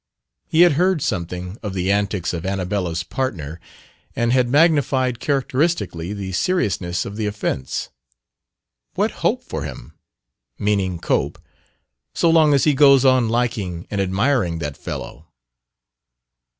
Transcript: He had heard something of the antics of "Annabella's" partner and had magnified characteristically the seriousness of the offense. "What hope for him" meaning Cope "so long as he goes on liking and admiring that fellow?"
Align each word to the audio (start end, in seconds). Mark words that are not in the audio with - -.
He 0.47 0.61
had 0.61 0.71
heard 0.71 1.03
something 1.03 1.59
of 1.61 1.75
the 1.75 1.91
antics 1.91 2.33
of 2.33 2.43
"Annabella's" 2.43 3.03
partner 3.03 3.59
and 4.15 4.33
had 4.33 4.49
magnified 4.49 5.19
characteristically 5.19 6.11
the 6.11 6.31
seriousness 6.31 7.05
of 7.05 7.17
the 7.17 7.27
offense. 7.27 7.89
"What 8.95 9.11
hope 9.21 9.43
for 9.43 9.61
him" 9.63 9.93
meaning 10.57 10.97
Cope 10.97 11.37
"so 12.15 12.31
long 12.31 12.55
as 12.55 12.63
he 12.63 12.73
goes 12.73 13.05
on 13.05 13.29
liking 13.29 13.85
and 13.91 14.01
admiring 14.01 14.57
that 14.57 14.75
fellow?" 14.75 15.27